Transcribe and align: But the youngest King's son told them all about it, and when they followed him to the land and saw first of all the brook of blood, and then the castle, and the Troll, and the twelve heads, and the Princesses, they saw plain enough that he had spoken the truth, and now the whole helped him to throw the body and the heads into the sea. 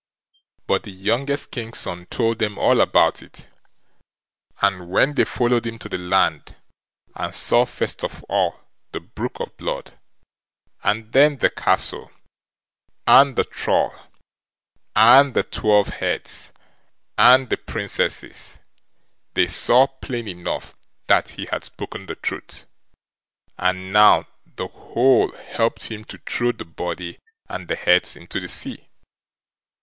But 0.65 0.81
the 0.81 0.91
youngest 0.91 1.51
King's 1.51 1.77
son 1.77 2.07
told 2.07 2.39
them 2.39 2.57
all 2.57 2.81
about 2.81 3.21
it, 3.21 3.47
and 4.59 4.89
when 4.89 5.13
they 5.13 5.25
followed 5.25 5.67
him 5.67 5.77
to 5.77 5.89
the 5.89 5.99
land 5.99 6.55
and 7.15 7.35
saw 7.35 7.65
first 7.65 8.03
of 8.03 8.23
all 8.23 8.61
the 8.93 8.99
brook 8.99 9.39
of 9.39 9.55
blood, 9.57 9.99
and 10.83 11.13
then 11.13 11.37
the 11.37 11.51
castle, 11.51 12.09
and 13.05 13.35
the 13.35 13.43
Troll, 13.43 13.93
and 14.95 15.35
the 15.35 15.43
twelve 15.43 15.89
heads, 15.89 16.51
and 17.15 17.49
the 17.51 17.57
Princesses, 17.57 18.59
they 19.35 19.45
saw 19.45 19.85
plain 19.85 20.27
enough 20.27 20.75
that 21.05 21.29
he 21.29 21.45
had 21.51 21.63
spoken 21.65 22.07
the 22.07 22.15
truth, 22.15 22.65
and 23.55 23.93
now 23.93 24.25
the 24.55 24.67
whole 24.67 25.31
helped 25.33 25.91
him 25.91 26.03
to 26.05 26.17
throw 26.25 26.51
the 26.51 26.65
body 26.65 27.19
and 27.47 27.67
the 27.67 27.75
heads 27.75 28.15
into 28.15 28.39
the 28.39 28.47
sea. 28.47 28.87